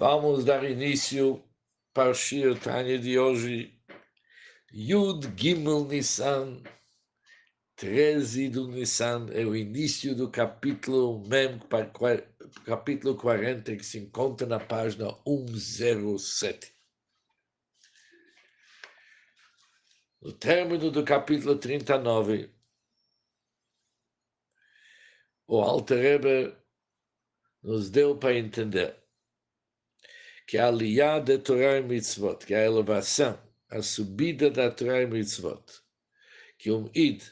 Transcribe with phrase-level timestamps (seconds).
[0.00, 1.42] Vamos dar início
[1.92, 3.76] para o Shir Tanya de hoje,
[4.72, 6.62] Yud Gimel Nissan,
[7.74, 11.58] 13 do Nissan, é o início do capítulo Mem,
[12.64, 16.72] capítulo 40, que se encontra na página 107.
[20.22, 22.54] No término do capítulo 39,
[25.48, 26.56] o Alter Rebbe
[27.60, 29.07] nos deu para entender
[30.48, 33.38] que a aliá de Torá e Mitzvot, que é a elevação,
[33.68, 35.62] a subida da Torá e Mitzvot,
[36.56, 37.22] que um id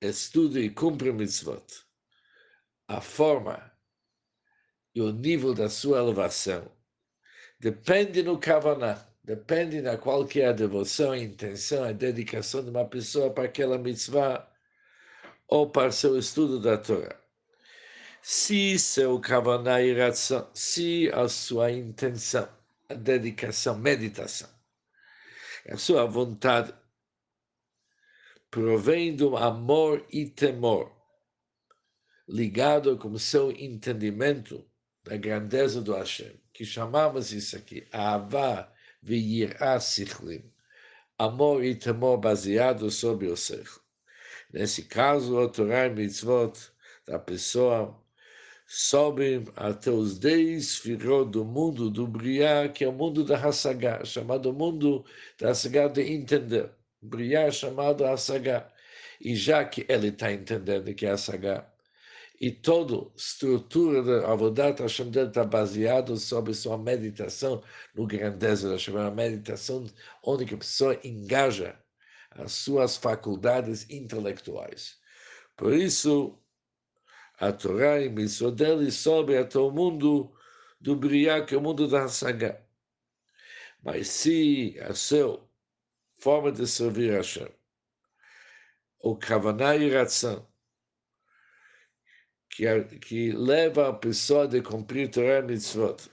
[0.00, 1.66] estuda e cumpre Mitzvot,
[2.86, 3.72] a forma
[4.94, 6.70] e o nível da sua elevação
[7.58, 12.70] depende no Kavaná, depende na qual que é a devoção, a intenção, a dedicação de
[12.70, 14.48] uma pessoa para aquela mitzvah
[15.48, 17.17] ou para seu estudo da Torá
[18.22, 19.76] se seu kavaná
[20.54, 22.48] se a sua intenção,
[22.88, 24.48] a dedicação, meditação,
[25.68, 26.74] a sua vontade
[28.50, 30.92] provém do amor e temor,
[32.28, 34.64] ligado com seu entendimento
[35.04, 38.70] da grandeza do Hashem, que chamamos isso aqui, Avá
[39.02, 40.52] V'yirá Sichlim,
[41.18, 43.68] amor e temor baseado sobre o ser.
[44.52, 46.72] Nesse caso, o Torah e Mitzvot
[47.06, 47.98] da pessoa
[48.68, 54.04] sobem até os dez firot do mundo do Briá, que é o mundo da Hassagá,
[54.04, 55.04] chamado mundo
[55.38, 56.70] da Hassagá de entender.
[57.00, 58.70] Briá chamado Hassagá.
[59.20, 61.66] E já que ele está entendendo que é Hassagá,
[62.40, 67.62] e toda estrutura da Avodat Hashem dele está baseado sobre sua meditação
[67.94, 69.86] no grandeza da Hashem, a meditação
[70.22, 71.76] onde a pessoa engaja
[72.30, 74.98] as suas faculdades intelectuais.
[75.56, 76.38] Por isso,
[77.38, 80.32] a Torá e Mitzvot dele sobe até o mundo
[80.80, 82.60] do Briá, que é o mundo da Hassagá.
[83.82, 85.40] Mas se a sua
[86.18, 87.48] forma de servir a Hashem,
[89.00, 90.44] o Kavaná e Ratzan,
[92.50, 96.10] que, que leva a pessoa de cumprir Torá e Mitzvot,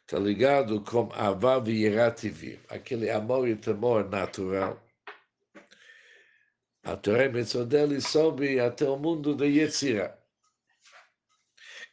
[0.00, 4.82] está ligado com Avav e Yerativim, aquele amor e temor natural,
[6.82, 10.25] a Torá e Mitzvot dele sobe até o mundo da Yetzirah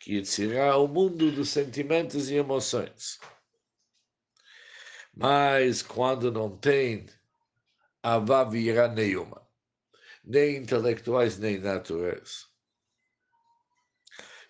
[0.04, 3.22] que será o mundo dos sentimentos e emoções.
[5.16, 7.06] Mas quando não tem
[8.02, 9.48] avavira nenhuma,
[10.22, 12.50] nem intelectuais, nem naturais,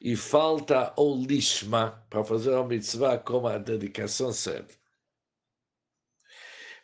[0.02, 4.74] e falta o lishma para fazer a mitzvah como a dedicação certa.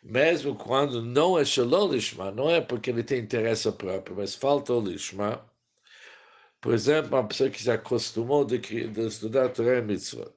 [0.00, 4.72] Mesmo quando não é shalom lishma, não é porque ele tem interesse próprio, mas falta
[4.72, 5.49] o lishma,
[6.60, 10.34] por exemplo, uma pessoa que se acostumou de, de estudar Torah e Mitzvot.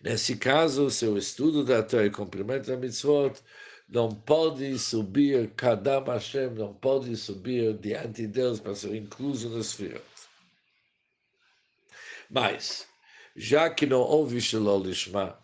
[0.00, 3.38] Nesse caso, seu estudo da Torah e cumprimento da Mitzvot
[3.88, 9.68] não pode subir, Kadam Hashem não pode subir diante de Deus para ser incluso nos
[9.68, 10.02] Sfirot.
[12.30, 12.86] Mas,
[13.36, 15.38] já que não houve Shalom Lishma,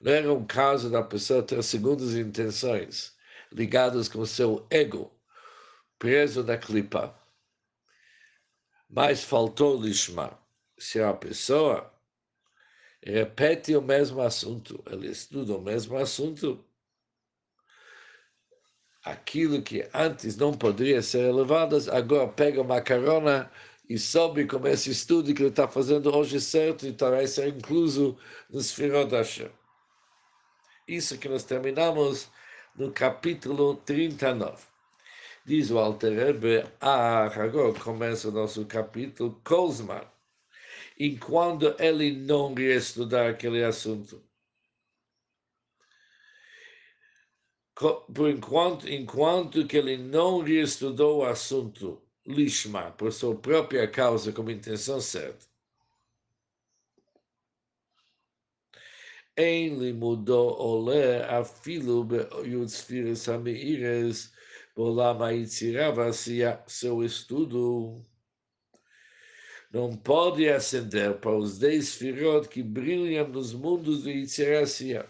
[0.00, 3.14] não era um caso da pessoa ter segundas intenções
[3.50, 5.10] ligadas com seu ego
[5.98, 7.19] preso na clipa
[8.90, 10.36] mas faltou lishma.
[10.76, 11.92] Se a pessoa
[13.02, 16.64] repete o mesmo assunto, ele estuda o mesmo assunto,
[19.04, 23.50] aquilo que antes não poderia ser elevado, agora pega uma carona
[23.88, 28.18] e sobe com esse estudo que ele está fazendo hoje certo e vai ser incluso
[28.50, 29.50] no Sfirot Hashem.
[30.86, 32.28] Isso que nós terminamos
[32.74, 34.69] no capítulo 39.
[35.50, 40.06] Diz o Alter Rebbe, ah, agora começa o nosso capítulo, Kozman,
[40.96, 44.22] enquanto ele não estudar aquele assunto.
[47.74, 54.52] Por enquanto, enquanto que ele não estudou o assunto, Lishma, por sua própria causa, como
[54.52, 55.46] intenção certa.
[59.36, 64.38] Em limudou olé afilo be yutzfiris hamiires
[64.80, 65.92] Olam Haitzirah
[66.66, 68.02] seu estudo
[69.70, 75.06] não pode ascender para os dez firot que brilham nos mundos de Yitzirah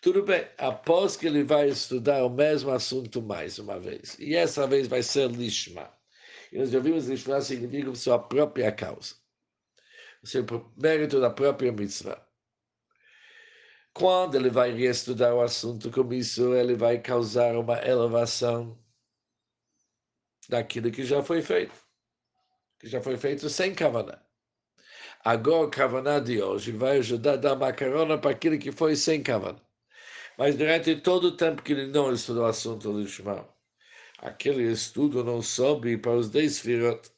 [0.00, 4.64] Tudo bem, após que ele vai estudar o mesmo assunto mais uma vez, e essa
[4.64, 5.92] vez vai ser Lishma.
[6.52, 9.16] E nós já vimos Lishma significa sua própria causa,
[10.22, 10.46] o seu
[10.76, 12.27] mérito da própria mitzvah.
[13.94, 18.78] Quando ele vai reestudar o assunto como isso, ele vai causar uma elevação
[20.48, 21.74] daquilo que já foi feito,
[22.78, 24.22] que já foi feito sem Kavaná.
[25.24, 29.22] Agora, Kavaná de hoje vai ajudar a dar uma carona para aquele que foi sem
[29.22, 29.60] Kavaná.
[30.38, 33.48] Mas durante todo o tempo que ele não estudou o assunto do Shema,
[34.18, 37.10] aquele estudo não sobe para os dez firot.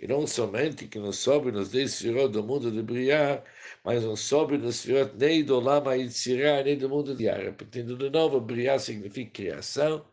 [0.00, 3.42] E não somente que não sobe nos dez firot do mundo de Briar,
[3.82, 7.40] mas não sobe nos firot nem do Lama Yitzirah, nem do mundo de Ar.
[7.40, 10.06] Repetindo de novo, Briar significa criação,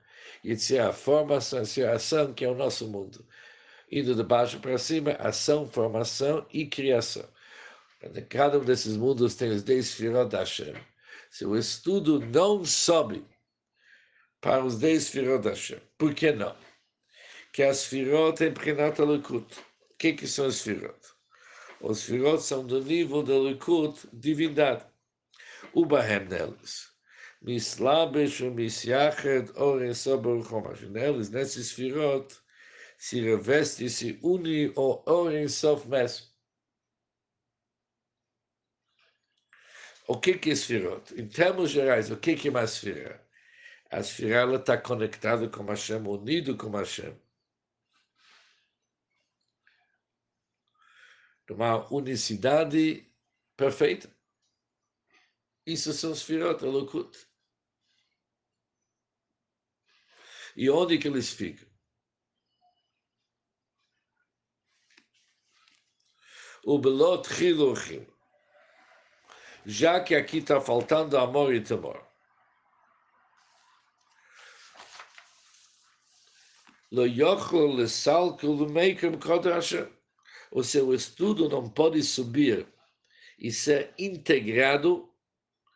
[0.44, 1.62] Yitzirah, formação,
[1.94, 3.24] ação, que é o nosso mundo.
[3.92, 7.28] Indo de baixo para cima, ação, formação e criação.
[8.30, 10.74] Cada um desses mundos tem os dez firot da Hashem.
[11.30, 13.24] Se o estudo não sobe
[14.42, 16.56] para os dez firot da Hashem, por que não?
[17.54, 19.46] Que as firot prenata lekut.
[19.96, 21.00] O que, que são os Sfirot?
[21.80, 24.86] Os Sfirot são do nível da Likud, divindade.
[25.74, 26.92] O Bahem neles.
[27.42, 30.82] Mislabesh e Misyached Oren Sober Chomash.
[30.90, 32.36] Neles, nesses Sfirot,
[32.98, 36.28] se reveste se une o Oren Sof mesmo.
[40.10, 41.14] O que, que é Sfirot?
[41.16, 43.26] Em termos gerais, o que, que é uma Sfira?
[43.90, 47.16] A Sfira está conectada com Hashem, unido com Hashem.
[51.54, 53.08] Uma unicidade
[53.56, 54.14] perfeita.
[55.66, 57.28] Isso são os Firot Elokut.
[60.56, 61.68] E onde que eles ficam?
[66.64, 68.08] O Belot Chiluchim.
[69.66, 72.04] Já que aqui está faltando amor e temor.
[76.92, 79.95] Lo yochel lesalkel lemekem kodr Hashem
[80.52, 82.68] o seu estudo não pode subir
[83.38, 85.10] e ser integrado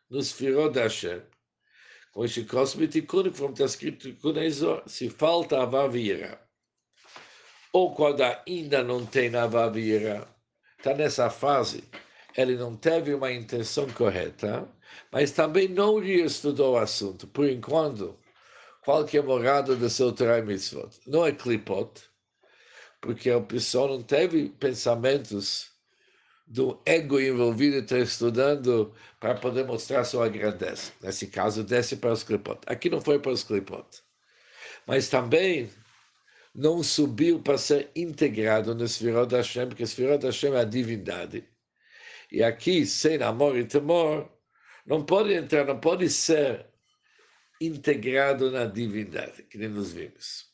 [0.08, 1.22] nos Firot Hashem.
[2.12, 4.08] Com este Cosme Tikkun, como está escrito
[4.86, 6.40] se falta Avavira,
[7.72, 10.26] ou quando ainda não tem Avavira,
[10.76, 11.84] está nessa fase,
[12.36, 14.68] ele não teve uma intenção correta,
[15.12, 17.28] mas também não reestudou o assunto.
[17.28, 18.18] Por enquanto,
[18.84, 20.90] qualquer morada do seu Torah Mitzvot.
[21.06, 22.09] Não é clipot,
[23.00, 25.70] porque a pessoa não teve pensamentos
[26.46, 30.92] do ego envolvido e está estudando para poder mostrar sua grandeza.
[31.00, 32.60] Nesse caso, desce para os clipot.
[32.66, 33.86] Aqui não foi para os clipot.
[34.86, 35.70] Mas também
[36.54, 41.44] não subiu para ser integrado no Sfirot Hashem, porque Sfirot Hashem é a divindade.
[42.32, 44.28] E aqui, sem amor e temor,
[44.84, 46.66] não pode entrar, não pode ser
[47.60, 50.49] integrado na divindade, que nem nos vimos.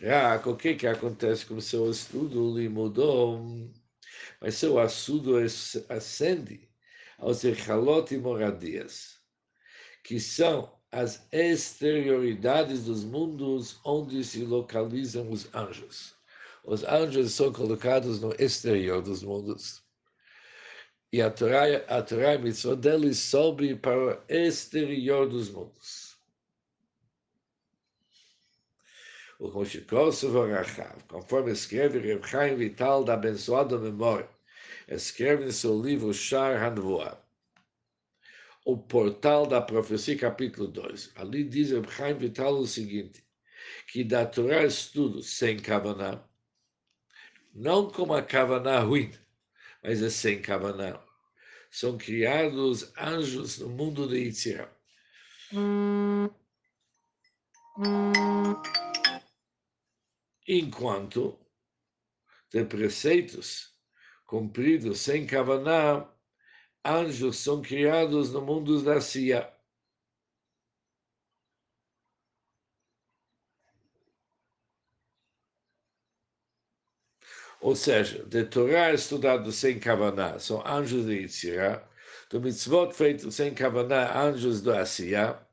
[0.00, 2.56] Rak, o que que acontece com seu estudo?
[2.58, 3.40] Ele mudou,
[4.40, 5.36] mas seu estudo
[5.88, 6.68] ascende
[7.18, 9.18] aos echalot e moradias,
[10.04, 16.14] que são as exterioridades dos mundos onde se localizam os anjos.
[16.64, 19.82] Os anjos são colocados no exterior dos mundos.
[21.12, 26.07] E a Torá, a Torá a deles sobe para o exterior dos mundos.
[29.38, 34.28] O Moshikosu Vorachav, conforme escreve Reb Chaim Vital da abençoada memória,
[34.88, 37.22] escreve em seu livro Shar Hanvoa,
[38.64, 41.12] o portal da profecia, capítulo 2.
[41.14, 43.24] Ali diz Reb Chaim Vital o seguinte,
[43.86, 46.22] que da Torá estudo sem Kavaná,
[47.54, 49.12] não como a Kavaná ruim,
[49.82, 51.00] mas é sem Kavaná.
[51.70, 54.70] São criados anjos no mundo de Yitzhak.
[60.50, 61.38] Enquanto
[62.50, 63.74] de preceitos
[64.26, 66.10] cumpridos sem Kavaná,
[66.82, 69.52] anjos são criados no mundo da Cia.
[77.60, 81.86] Ou seja, de Torá estudado sem Kavaná, são anjos de Yitzirah,
[82.30, 85.46] do mitzvot feito sem Kavaná, anjos do Asiya,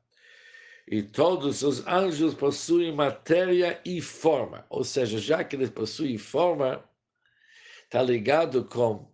[0.88, 4.64] e todos os anjos possuem matéria e forma.
[4.70, 6.84] Ou seja, já que eles possuem forma,
[7.84, 9.10] está ligado com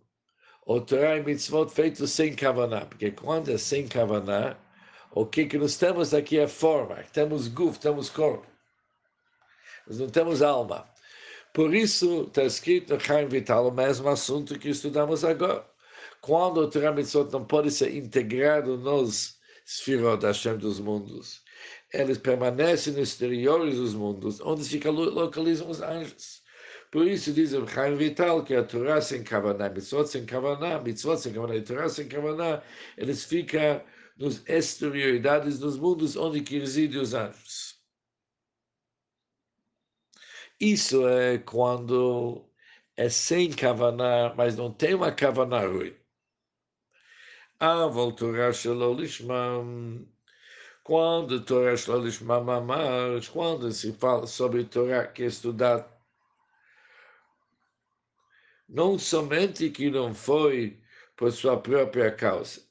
[0.65, 2.85] o Torah e Mitzvot feito sem Kavaná.
[2.85, 4.55] Porque quando é sem Kavaná,
[5.11, 6.95] o que, que nós temos aqui é forma.
[7.11, 8.45] Temos guf, temos corpo.
[9.87, 10.87] Nós não temos alma.
[11.53, 15.65] Por isso está escrito no Chaim Vital o mesmo assunto que estudamos agora.
[16.21, 21.42] Quando o Torah Mitzvot não pode ser integrado nos Sfirot Hashem dos mundos
[21.92, 26.42] eles permanecem nos exteriores dos mundos, onde se localizam os anjos.
[26.90, 31.18] Por isso diz o Chaim Vital que a Torá sem Kavaná, Mitzvot sem Kavaná, Mitzvot
[31.18, 32.62] sem Kavaná e Torá sem Kavaná,
[32.96, 33.82] eles ficam
[34.16, 37.78] nas exterioridades dos mundos onde que residem os anjos.
[40.60, 42.44] Isso é quando
[42.96, 45.94] é sem kavaná, mas não tem uma kavaná ruim.
[47.60, 50.04] אבל תורה שלא לשמם,
[50.83, 55.89] quando Torá Shlolis Mamamars, quando se fala sobre Torah que é estudado,
[58.67, 60.83] não somente que não foi
[61.15, 62.61] por sua própria causa,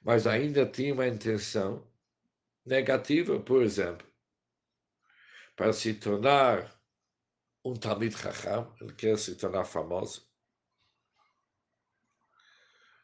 [0.00, 1.84] mas ainda tinha uma intenção
[2.64, 4.06] negativa, por exemplo,
[5.56, 6.72] para se tornar
[7.64, 10.24] um Talmid Chacham, ele quer se tornar famoso.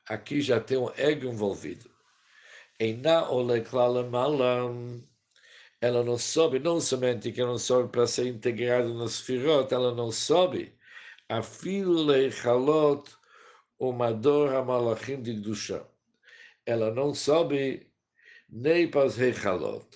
[0.06, 1.91] Aqui já tem um ego envolvido.
[2.80, 3.62] Eina ole
[4.10, 5.02] malam.
[5.80, 9.94] Ela não soube, não somente que ela não soube para ser integrada no Sfirot, ela
[9.94, 10.72] não soube.
[11.28, 13.10] Afil leichalot
[13.78, 15.86] umador hamalachim de Gdusha.
[16.64, 17.90] Ela não soube
[18.48, 19.88] nem para os rechalot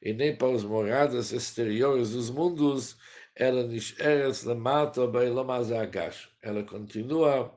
[0.00, 2.96] e nem para as moradas exteriores dos mundos,
[3.34, 6.30] ela nish'eres lemata beilomazagash.
[6.42, 7.54] Ela continua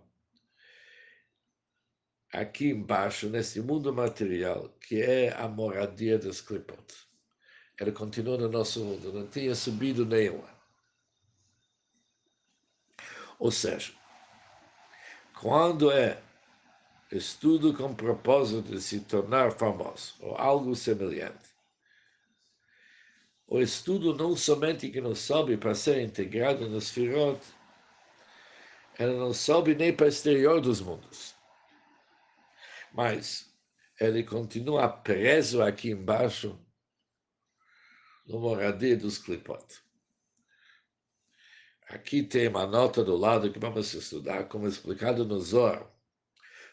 [2.32, 6.82] aqui embaixo, nesse mundo material, que é a moradia das Klipot.
[7.78, 10.50] Ela continua no nosso mundo, não tinha subido nenhuma.
[13.38, 13.92] Ou seja,
[15.40, 16.22] quando é
[17.12, 21.50] estudo com propósito de se tornar famoso, ou algo semelhante,
[23.48, 27.42] o estudo não somente que não sobe para ser integrado nos firot,
[28.98, 31.31] ela não sobe nem para o exterior dos mundos
[32.93, 33.51] mas
[34.00, 36.60] ele continua preso aqui embaixo
[38.25, 39.65] no moradia dos Klipot.
[41.89, 45.86] Aqui tem uma nota do lado que vamos estudar, como explicado no Zohar,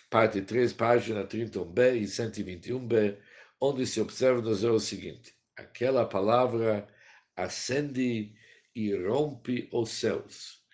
[0.09, 3.19] parte 3, página 31b e 121b,
[3.61, 6.87] onde se observa no Zohar o seguinte: aquela palavra
[7.35, 8.33] acende
[8.75, 10.65] e rompe os céus,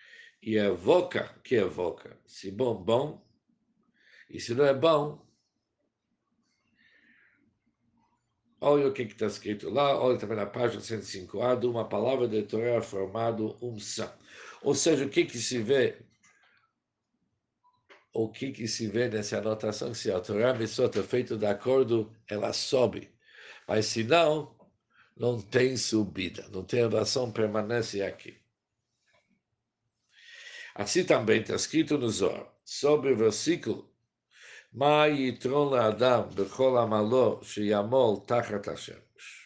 [0.41, 2.19] e evoca, que evoca?
[2.27, 3.27] Se bom, bom,
[4.29, 5.24] e se não é bom,
[8.67, 12.41] Olha o que está escrito lá, olha também na página 105A, de uma palavra de
[12.41, 13.77] Torá formado um.
[14.63, 15.99] Ou seja, o que, que se vê?
[18.11, 19.93] O que, que se vê nessa anotação?
[19.93, 23.13] Se a Torá Mitzvot é feita de acordo, ela sobe.
[23.67, 24.57] Mas se não,
[25.15, 28.35] não tem subida, não tem elevação, permanece aqui.
[30.73, 33.94] Assim também está escrito no Zohar, sobre o versículo
[34.74, 39.40] מה יתרון לאדם בכל עמלו שיעמול תחת השמש?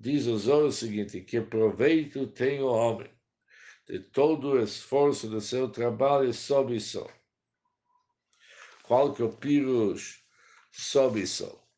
[0.00, 3.10] Diz o Zohar o seguinte, que proveito tem o homem
[3.84, 7.10] de todo o esforço do seu trabalho sob o sol.
[8.84, 10.22] Qual que é o pirus
[10.70, 11.68] sob o sol?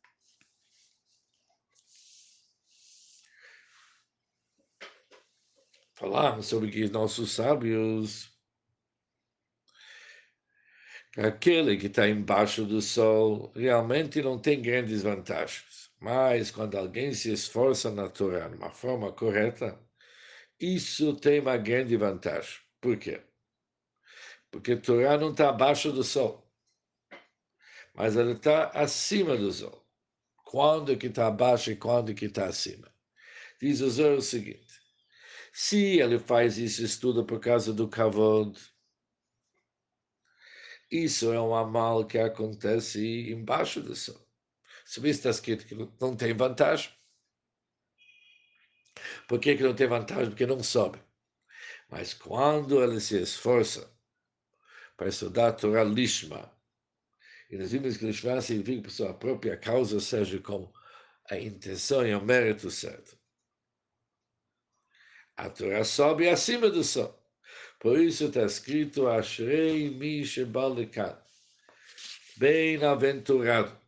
[5.95, 8.31] Falamos sobre que nossos sábios
[11.16, 15.90] aquele que está embaixo do sol realmente não tem grandes vantagens.
[15.98, 19.78] Mas quando alguém se esforça na Torá de uma forma correta,
[20.60, 22.58] isso tem uma grande vantagem.
[22.80, 23.22] Por quê?
[24.50, 26.46] Porque a Torá não está abaixo do sol,
[27.94, 29.84] mas ela está acima do sol.
[30.44, 32.88] Quando que está abaixo e quando que está acima?
[33.60, 34.80] Diz o Zohar o seguinte,
[35.52, 38.56] se ele faz isso, estuda por causa do kavod,
[40.90, 44.26] isso é um mal que acontece embaixo do sol.
[44.84, 46.92] Se está escrito que não tem vantagem,
[49.28, 50.28] por que, que não tem vantagem?
[50.28, 51.00] Porque não sobe.
[51.88, 53.92] Mas quando ele se esforça
[54.96, 56.50] para estudar a Torá Lishma,
[57.50, 60.72] e nós vimos que Lishma significa por sua própria causa, seja com
[61.30, 63.18] a intenção e o mérito certo.
[65.36, 67.25] A Torá sobe acima do sol.
[67.86, 71.16] Por isso está escrito Ashrei mi shebalekan.
[72.36, 73.80] Bem-aventurado,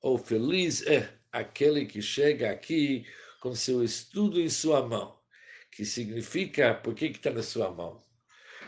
[0.00, 3.04] ou feliz é aquele que chega aqui
[3.40, 5.20] com seu estudo em sua mão.
[5.72, 8.00] Que significa, por que está na sua mão?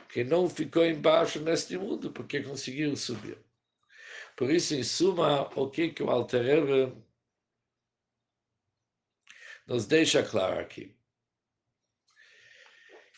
[0.09, 3.39] Que não ficou embaixo neste mundo, porque conseguiu subir.
[4.37, 6.93] Por isso, em suma, o que, que o Alter
[9.69, 10.97] nos deixa claro aqui?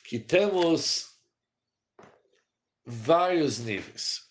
[0.05, 1.14] Que temos
[2.85, 4.23] vários níveis.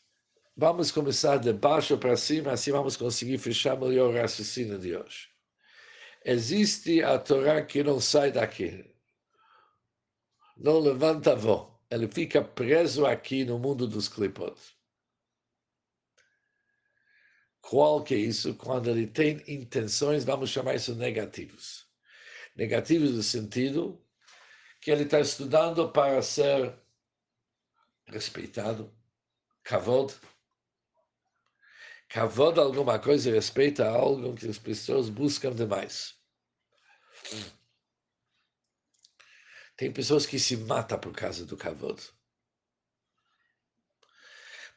[0.56, 5.30] Vamos começar de baixo para cima, assim vamos conseguir fechar melhor o raciocínio de hoje.
[6.24, 8.86] Existe a Torá que não sai daqui,
[10.56, 14.56] não levanta voo, ele fica preso aqui no mundo dos clipot.
[17.62, 18.54] Qual que é isso?
[18.56, 21.88] Quando ele tem intenções, vamos chamar isso negativos.
[22.56, 24.00] Negativos no sentido
[24.80, 26.83] que ele está estudando para ser
[28.08, 28.94] respeitado,
[29.64, 30.14] kavod.
[32.10, 36.16] Kavod alguma coisa respeita algo que as pessoas buscam demais.
[39.76, 42.00] Tem pessoas que se matam por causa do kavod.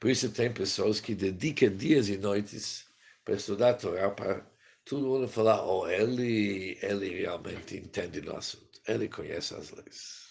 [0.00, 2.86] Por isso tem pessoas que dedicam dias e noites
[3.24, 4.46] para estudar a Torá, para
[4.84, 10.25] todo mundo falar, oh, ele, ele realmente entende no assunto, ele conhece as leis.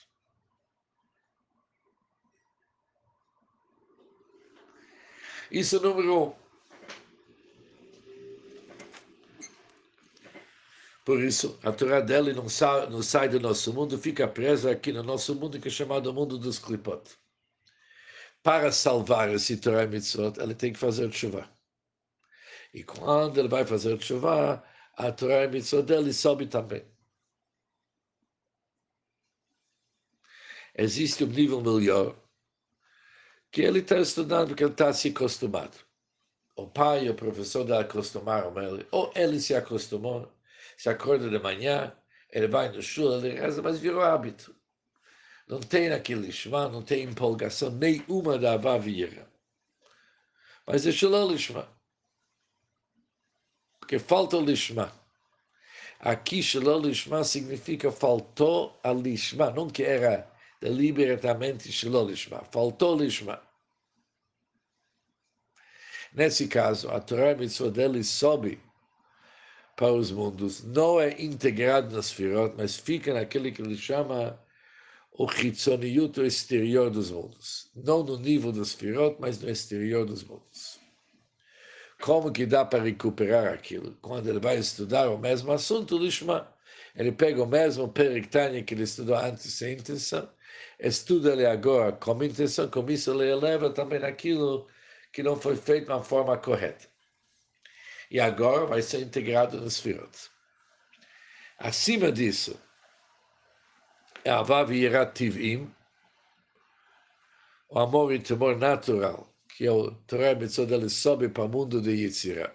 [5.52, 6.46] Isso é número um.
[11.06, 14.92] Por isso, a Torá dele não sai, não sai do nosso mundo, fica presa aqui
[14.92, 17.16] no nosso mundo, que é chamado mundo dos Klipot.
[18.42, 21.48] Para salvar esse Torá Mitzvot, ele tem que fazer chuva.
[22.74, 24.64] E quando ele vai fazer chuva,
[24.98, 26.84] a Torá Mitzvot dele sobe também.
[30.76, 32.16] Existe um nível melhor,
[33.56, 35.78] que ele está estudando porque ele está se acostumado.
[36.58, 40.30] O pai, o professor da acostumaram ele, ou ele se acostumou,
[40.78, 41.96] se acorda de manhã,
[42.30, 44.54] ele vai no show, ele reza, mas virou hábito.
[45.48, 49.26] Não tem aquele lishma, não tem empolgação nenhuma da avavira.
[50.68, 51.66] Mas é shalom lishma.
[53.80, 54.92] Porque falta o lishma.
[56.02, 60.30] Aqui shalom lishma significa faltou a lishma, não que era
[60.62, 63.42] deliberadamente shalom lishma, faltou lishma.
[66.14, 68.60] Nesse caso, a Torá Mitzvah dele sobe
[69.76, 74.40] para os mundos, não é integrado nas Firot, mas fica naquele que ele chama
[75.12, 77.70] o Hitzoniut, o exterior dos mundos.
[77.76, 80.80] Não no nível dos Firot, mas no exterior dos mundos.
[82.02, 83.98] Como que dá para recuperar aquilo?
[84.02, 86.48] Quando ele vai estudar o mesmo assunto, Lishma,
[86.96, 90.30] ele pega o mesmo Periktanya que ele estudou antes sem intenção,
[90.80, 94.68] estuda ele agora com intenção, com isso ele eleva também aquilo
[95.12, 96.88] que não foi feito de uma forma correta.
[98.12, 100.30] E agora vai ser integrado nos Firot.
[101.58, 102.60] Acima disso,
[104.24, 104.72] é Avav
[105.14, 105.74] Tivim,
[107.70, 111.82] o amor e temor natural, que é o Torah Mitzvot, ele sobe para o mundo
[111.82, 112.54] de Yitzirah.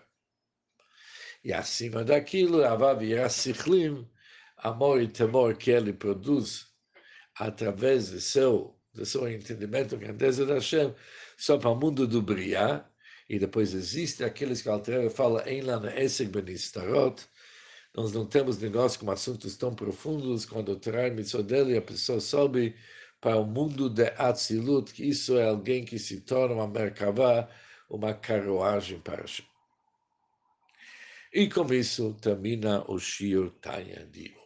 [1.42, 4.08] E acima daquilo, Avav Sichlim,
[4.58, 6.69] amor e temor que ele produz
[7.38, 10.94] através de seu, de seu entendimento, grandeza da Hashem,
[11.36, 12.84] só para o mundo do Briá,
[13.28, 15.62] e depois existe aqueles que a Alter fala em
[16.28, 17.24] Benistarot,
[17.94, 22.20] nós não temos negócio com assuntos tão profundos, quando o Torah mitzvot dele, a pessoa
[22.20, 22.76] sobe
[23.20, 27.48] para o mundo de Atzilut, que isso é alguém que se torna uma Merkavá,
[27.88, 29.46] uma carruagem para Hashem.
[31.32, 34.39] E com isso termina o Shir Tanya de.